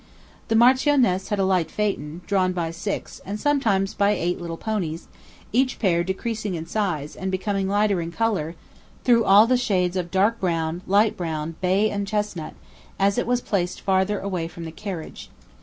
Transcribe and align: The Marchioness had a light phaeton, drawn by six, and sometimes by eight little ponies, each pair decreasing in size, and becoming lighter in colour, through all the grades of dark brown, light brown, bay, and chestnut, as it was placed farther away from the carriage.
The 0.47 0.55
Marchioness 0.55 1.29
had 1.29 1.37
a 1.37 1.45
light 1.45 1.69
phaeton, 1.69 2.21
drawn 2.25 2.53
by 2.53 2.71
six, 2.71 3.21
and 3.23 3.39
sometimes 3.39 3.93
by 3.93 4.13
eight 4.13 4.41
little 4.41 4.57
ponies, 4.57 5.07
each 5.53 5.77
pair 5.77 6.03
decreasing 6.03 6.55
in 6.55 6.65
size, 6.65 7.15
and 7.15 7.29
becoming 7.29 7.67
lighter 7.67 8.01
in 8.01 8.11
colour, 8.11 8.55
through 9.03 9.25
all 9.25 9.45
the 9.45 9.63
grades 9.67 9.95
of 9.95 10.09
dark 10.09 10.39
brown, 10.39 10.81
light 10.87 11.15
brown, 11.15 11.53
bay, 11.61 11.91
and 11.91 12.07
chestnut, 12.07 12.55
as 12.97 13.19
it 13.19 13.27
was 13.27 13.41
placed 13.41 13.79
farther 13.81 14.19
away 14.19 14.47
from 14.47 14.65
the 14.65 14.71
carriage. 14.71 15.29